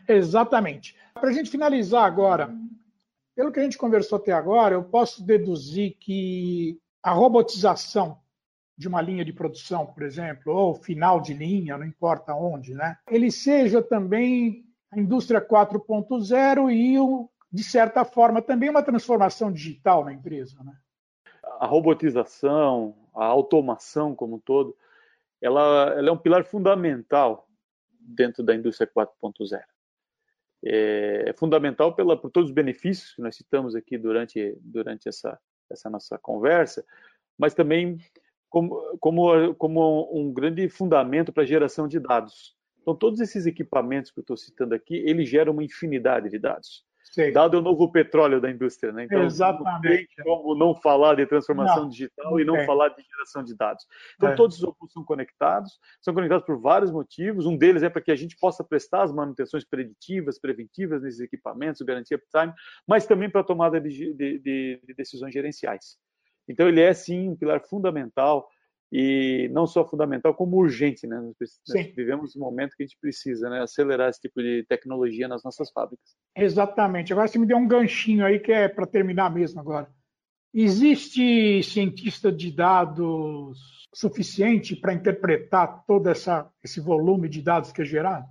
Exatamente. 0.09 0.97
Para 1.15 1.29
a 1.29 1.33
gente 1.33 1.49
finalizar 1.49 2.05
agora, 2.05 2.53
pelo 3.37 3.53
que 3.53 3.61
a 3.61 3.63
gente 3.63 3.79
conversou 3.79 4.19
até 4.19 4.33
agora, 4.33 4.75
eu 4.75 4.83
posso 4.83 5.25
deduzir 5.25 5.97
que 6.01 6.77
a 7.05 7.13
robotização 7.13 8.19
de 8.77 8.89
uma 8.89 9.01
linha 9.01 9.25
de 9.25 9.33
produção, 9.33 9.87
por 9.87 10.03
exemplo, 10.03 10.53
ou 10.53 10.75
final 10.75 11.21
de 11.21 11.33
linha, 11.33 11.79
não 11.79 11.87
importa 11.87 12.35
onde, 12.35 12.75
né? 12.75 12.97
Ele 13.09 13.31
seja 13.31 13.83
também 13.83 14.65
a 14.93 14.99
indústria 14.99 15.41
4.0 15.41 16.71
e, 16.71 16.97
de 17.51 17.65
certa 17.65 18.05
forma, 18.05 18.43
também 18.43 18.69
uma 18.69 18.83
transformação 18.83 19.51
digital 19.51 20.05
na 20.05 20.13
empresa, 20.13 20.63
né? 20.63 20.77
A 21.59 21.67
robotização, 21.67 22.95
a 23.15 23.25
automação 23.25 24.15
como 24.15 24.37
um 24.37 24.39
todo, 24.39 24.77
ela, 25.41 25.95
ela 25.97 26.09
é 26.09 26.13
um 26.13 26.19
pilar 26.19 26.45
fundamental 26.45 27.49
dentro 27.99 28.43
da 28.43 28.55
indústria 28.55 28.87
4.0 28.87 29.63
é, 30.65 31.25
é 31.29 31.33
fundamental 31.33 31.95
pela, 31.95 32.17
por 32.17 32.31
todos 32.31 32.51
os 32.51 32.55
benefícios 32.55 33.15
que 33.15 33.23
nós 33.23 33.37
citamos 33.37 33.75
aqui 33.75 33.97
durante, 33.97 34.57
durante 34.61 35.09
essa, 35.09 35.39
essa 35.71 35.89
nossa 35.89 36.19
conversa, 36.19 36.85
mas 37.39 37.55
também 37.55 37.99
como, 38.57 38.97
como, 38.99 39.55
como 39.57 40.11
um 40.19 40.33
grande 40.33 40.67
fundamento 40.71 41.31
para 41.31 41.43
a 41.43 41.47
geração 41.47 41.87
de 41.87 42.01
dados. 42.01 42.57
Então, 42.81 42.95
todos 42.95 43.21
esses 43.21 43.45
equipamentos 43.45 44.11
que 44.11 44.19
eu 44.19 44.23
estou 44.23 44.35
citando 44.35 44.75
aqui, 44.75 44.97
eles 44.97 45.29
geram 45.29 45.53
uma 45.53 45.63
infinidade 45.63 46.31
de 46.31 46.39
dados. 46.39 46.83
Sim. 47.05 47.33
Dado 47.33 47.59
é 47.59 47.61
o 47.61 47.63
novo 47.63 47.93
petróleo 47.93 48.41
da 48.41 48.51
indústria, 48.51 48.93
né? 48.93 49.05
Então, 49.05 49.25
Exatamente. 49.25 50.09
não 50.17 50.25
como 50.25 50.55
não 50.55 50.75
falar 50.75 51.17
de 51.17 51.27
transformação 51.27 51.83
não, 51.83 51.89
digital 51.91 52.31
não 52.31 52.41
e 52.41 52.45
não 52.47 52.65
falar 52.65 52.89
de 52.89 53.03
geração 53.03 53.45
de 53.45 53.55
dados. 53.55 53.85
Então, 54.17 54.31
é. 54.31 54.35
todos 54.35 54.57
os 54.57 54.63
robôs 54.63 54.91
são 54.91 55.05
conectados, 55.05 55.79
são 56.01 56.15
conectados 56.15 56.47
por 56.47 56.59
vários 56.59 56.91
motivos. 56.91 57.45
Um 57.45 57.59
deles 57.59 57.83
é 57.83 57.91
para 57.91 58.01
que 58.01 58.11
a 58.11 58.17
gente 58.17 58.39
possa 58.39 58.65
prestar 58.65 59.03
as 59.03 59.13
manutenções 59.13 59.67
preditivas, 59.67 60.41
preventivas 60.41 61.03
nesses 61.03 61.21
equipamentos, 61.21 61.83
garantia 61.83 62.17
uptime, 62.17 62.55
mas 62.89 63.07
também 63.07 63.29
para 63.29 63.43
a 63.43 63.45
tomada 63.45 63.79
de, 63.79 64.15
de, 64.15 64.39
de, 64.39 64.81
de 64.83 64.95
decisões 64.95 65.35
gerenciais. 65.35 65.99
Então, 66.49 66.69
ele 66.69 66.81
é, 66.81 66.93
sim, 66.93 67.29
um 67.29 67.37
pilar 67.37 67.61
fundamental 67.61 68.49
e 68.93 69.49
não 69.53 69.67
só 69.67 69.85
fundamental, 69.85 70.35
como 70.35 70.57
urgente, 70.57 71.07
né? 71.07 71.21
Nós 71.21 71.61
vivemos 71.95 72.37
um 72.37 72.41
momento 72.41 72.77
que 72.77 72.85
a 72.85 72.87
gente 72.87 72.99
precisa 73.01 73.51
né, 73.51 73.61
acelerar 73.61 74.09
esse 74.09 74.21
tipo 74.21 74.41
de 74.41 74.65
tecnologia 74.69 75.27
nas 75.27 75.43
nossas 75.43 75.71
fábricas. 75.71 76.17
Exatamente. 76.37 77.13
Agora 77.13 77.27
você 77.27 77.39
me 77.39 77.47
deu 77.47 77.57
um 77.57 77.67
ganchinho 77.67 78.25
aí 78.25 78.39
que 78.39 78.53
é 78.53 78.69
para 78.69 78.87
terminar 78.87 79.31
mesmo 79.31 79.61
agora. 79.61 79.91
Existe 80.55 81.63
cientista 81.63 82.31
de 82.31 82.51
dados 82.51 83.59
suficiente 83.93 84.77
para 84.77 84.95
interpretar 84.95 85.85
todo 85.87 86.09
essa, 86.09 86.51
esse 86.63 86.81
volume 86.81 87.29
de 87.29 87.43
dados 87.43 87.73
que 87.73 87.83
é 87.83 87.85
gerado? 87.85 88.27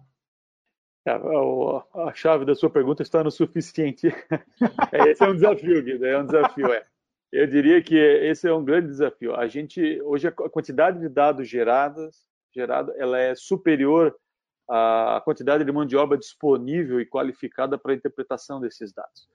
É, 1.08 1.12
a, 1.12 2.08
a 2.08 2.14
chave 2.14 2.46
da 2.46 2.56
sua 2.56 2.70
pergunta 2.70 3.04
está 3.04 3.24
no 3.24 3.32
suficiente. 3.32 4.08
É, 4.92 5.12
esse 5.12 5.24
é 5.24 5.28
um 5.28 5.36
desafio, 5.36 5.84
Guido, 5.84 6.06
é 6.06 6.20
um 6.20 6.26
desafio, 6.26 6.72
é. 6.72 6.86
Eu 7.32 7.48
diria 7.48 7.82
que 7.82 7.96
esse 7.96 8.48
é 8.48 8.54
um 8.54 8.64
grande 8.64 8.88
desafio. 8.88 9.36
A 9.36 9.48
gente 9.48 10.02
hoje 10.04 10.28
a 10.28 10.32
quantidade 10.32 11.00
de 11.00 11.10
dados 11.10 11.48
gerados, 11.48 12.26
gerada, 12.54 12.94
ela 12.98 13.20
é 13.20 13.36
superior 13.36 14.16
à 14.70 15.22
quantidade 15.24 15.64
de 15.64 15.72
mão 15.72 15.86
de 15.86 15.96
obra 15.96 16.18
disponível 16.18 17.00
e 17.00 17.06
qualificada 17.06 17.78
para 17.78 17.92
a 17.92 17.96
interpretação 17.96 18.60
desses 18.60 18.94
dados. 18.94 19.28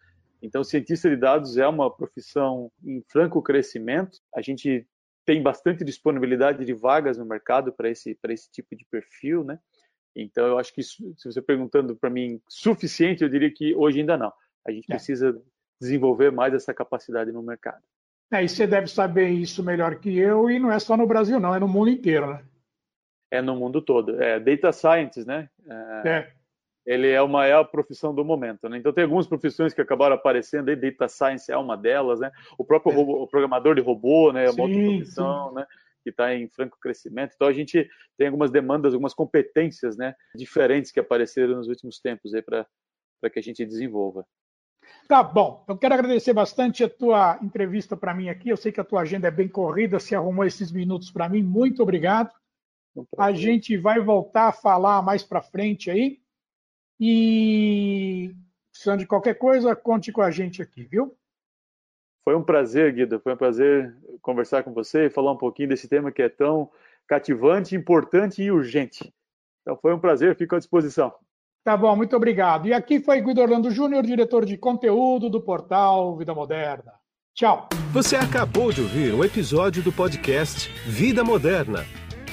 Então, 0.42 0.64
cientista 0.64 1.08
de 1.08 1.16
dados 1.16 1.58
é 1.58 1.66
uma 1.68 1.94
profissão 1.94 2.72
em 2.82 3.02
franco 3.08 3.42
crescimento. 3.42 4.18
A 4.34 4.40
gente 4.40 4.86
tem 5.26 5.42
bastante 5.42 5.84
disponibilidade 5.84 6.64
de 6.64 6.72
vagas 6.72 7.18
no 7.18 7.26
mercado 7.26 7.72
para 7.72 7.90
esse 7.90 8.14
para 8.14 8.32
esse 8.32 8.50
tipo 8.50 8.74
de 8.74 8.84
perfil, 8.90 9.44
né? 9.44 9.58
Então, 10.16 10.46
eu 10.46 10.58
acho 10.58 10.74
que 10.74 10.82
se 10.82 11.14
você 11.24 11.40
perguntando 11.40 11.94
para 11.94 12.10
mim 12.10 12.40
suficiente, 12.48 13.22
eu 13.22 13.28
diria 13.28 13.52
que 13.52 13.74
hoje 13.74 14.00
ainda 14.00 14.16
não. 14.16 14.32
A 14.66 14.72
gente 14.72 14.90
é. 14.90 14.94
precisa 14.94 15.40
desenvolver 15.80 16.30
mais 16.30 16.52
essa 16.52 16.74
capacidade 16.74 17.32
no 17.32 17.42
mercado. 17.42 17.82
É, 18.32 18.44
e 18.44 18.48
você 18.48 18.66
deve 18.66 18.86
saber 18.86 19.28
isso 19.28 19.62
melhor 19.62 19.96
que 19.96 20.16
eu, 20.16 20.48
e 20.48 20.58
não 20.58 20.70
é 20.70 20.78
só 20.78 20.96
no 20.96 21.06
Brasil, 21.06 21.40
não, 21.40 21.54
é 21.54 21.58
no 21.58 21.66
mundo 21.66 21.90
inteiro, 21.90 22.28
né? 22.28 22.44
É 23.30 23.40
no 23.40 23.56
mundo 23.56 23.80
todo. 23.80 24.20
É 24.22 24.38
data 24.38 24.72
science, 24.72 25.24
né? 25.26 25.48
É. 26.04 26.08
é. 26.08 26.32
Ele 26.86 27.08
é 27.10 27.20
uma 27.20 27.46
a 27.46 27.64
profissão 27.64 28.14
do 28.14 28.24
momento, 28.24 28.68
né? 28.68 28.78
Então 28.78 28.92
tem 28.92 29.04
algumas 29.04 29.26
profissões 29.26 29.74
que 29.74 29.80
acabaram 29.80 30.14
aparecendo, 30.14 30.68
aí 30.68 30.76
data 30.76 31.08
science 31.08 31.50
é 31.50 31.56
uma 31.56 31.76
delas, 31.76 32.20
né? 32.20 32.30
O 32.58 32.64
próprio 32.64 32.92
é. 32.92 32.96
robô, 32.96 33.22
o 33.22 33.28
programador 33.28 33.74
de 33.74 33.80
robô, 33.80 34.32
né? 34.32 34.46
É 34.46 34.50
uma 34.50 34.62
outra 34.62 34.78
profissão, 34.78 35.48
sim. 35.50 35.54
né? 35.56 35.66
Que 36.02 36.10
está 36.10 36.34
em 36.34 36.48
franco 36.48 36.78
crescimento. 36.80 37.32
Então 37.34 37.46
a 37.46 37.52
gente 37.52 37.88
tem 38.16 38.28
algumas 38.28 38.50
demandas, 38.50 38.92
algumas 38.92 39.14
competências, 39.14 39.96
né? 39.96 40.14
Diferentes 40.34 40.90
que 40.90 41.00
apareceram 41.00 41.56
nos 41.56 41.68
últimos 41.68 42.00
tempos 42.00 42.34
aí 42.34 42.42
para 42.42 42.66
para 43.20 43.28
que 43.28 43.38
a 43.38 43.42
gente 43.42 43.64
desenvolva. 43.66 44.26
Tá 45.08 45.22
bom. 45.22 45.64
Eu 45.68 45.76
quero 45.76 45.94
agradecer 45.94 46.32
bastante 46.32 46.84
a 46.84 46.88
tua 46.88 47.38
entrevista 47.42 47.96
para 47.96 48.14
mim 48.14 48.28
aqui. 48.28 48.48
Eu 48.48 48.56
sei 48.56 48.70
que 48.70 48.80
a 48.80 48.84
tua 48.84 49.00
agenda 49.00 49.28
é 49.28 49.30
bem 49.30 49.48
corrida, 49.48 49.98
se 49.98 50.14
arrumou 50.14 50.44
esses 50.44 50.70
minutos 50.70 51.10
para 51.10 51.28
mim. 51.28 51.42
Muito 51.42 51.82
obrigado. 51.82 52.30
A 53.18 53.32
gente 53.32 53.76
vai 53.76 54.00
voltar 54.00 54.48
a 54.48 54.52
falar 54.52 55.02
mais 55.02 55.22
para 55.22 55.42
frente 55.42 55.90
aí. 55.90 56.20
E 56.98 58.34
precisando 58.70 59.00
de 59.00 59.06
qualquer 59.06 59.34
coisa, 59.34 59.74
conte 59.74 60.12
com 60.12 60.22
a 60.22 60.30
gente 60.30 60.62
aqui, 60.62 60.84
viu? 60.84 61.16
Foi 62.22 62.36
um 62.36 62.42
prazer, 62.42 62.92
Guido. 62.92 63.18
Foi 63.18 63.34
um 63.34 63.36
prazer 63.36 63.96
conversar 64.22 64.62
com 64.62 64.72
você 64.72 65.06
e 65.06 65.10
falar 65.10 65.32
um 65.32 65.38
pouquinho 65.38 65.70
desse 65.70 65.88
tema 65.88 66.12
que 66.12 66.22
é 66.22 66.28
tão 66.28 66.70
cativante, 67.06 67.74
importante 67.74 68.42
e 68.42 68.52
urgente. 68.52 69.12
Então 69.62 69.76
foi 69.76 69.92
um 69.92 69.98
prazer, 69.98 70.36
fico 70.36 70.54
à 70.54 70.58
disposição. 70.58 71.12
Tá 71.64 71.76
bom, 71.76 71.94
muito 71.94 72.16
obrigado. 72.16 72.66
E 72.66 72.72
aqui 72.72 73.00
foi 73.00 73.20
Guido 73.20 73.42
Orlando 73.42 73.70
Júnior, 73.70 74.04
diretor 74.04 74.46
de 74.46 74.56
conteúdo 74.56 75.28
do 75.28 75.40
portal 75.40 76.16
Vida 76.16 76.34
Moderna. 76.34 76.92
Tchau. 77.34 77.68
Você 77.92 78.16
acabou 78.16 78.72
de 78.72 78.80
ouvir 78.80 79.14
um 79.14 79.22
episódio 79.24 79.82
do 79.82 79.92
podcast 79.92 80.70
Vida 80.86 81.22
Moderna. 81.22 81.84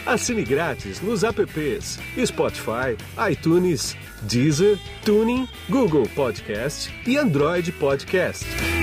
Assine 0.06 0.44
grátis 0.44 1.02
nos 1.02 1.24
apps 1.24 2.00
Spotify, 2.26 2.96
iTunes, 3.30 3.96
Deezer, 4.22 4.80
Tuning, 5.04 5.48
Google 5.70 6.08
Podcast 6.16 6.90
e 7.06 7.18
Android 7.18 7.72
Podcast. 7.74 8.77